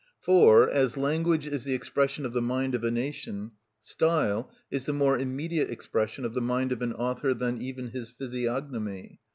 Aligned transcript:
For, 0.19 0.67
as 0.67 0.97
language 0.97 1.45
is 1.45 1.63
the 1.63 1.75
expression 1.75 2.25
of 2.25 2.33
the 2.33 2.41
mind 2.41 2.73
of 2.73 2.83
a 2.83 2.89
nation, 2.89 3.51
style 3.81 4.49
is 4.71 4.85
the 4.85 4.93
more 4.93 5.15
immediate 5.15 5.69
expression 5.69 6.25
of 6.25 6.33
the 6.33 6.41
mind 6.41 6.71
of 6.71 6.81
an 6.81 6.93
author 6.93 7.35
than 7.35 7.61
even 7.61 7.89
his 7.89 8.09
physiognomy. 8.09 9.19